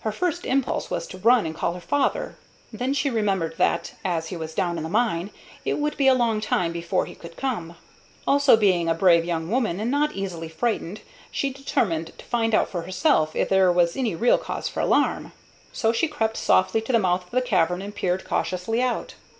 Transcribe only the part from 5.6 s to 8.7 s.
it would be a long time before he could come. Also,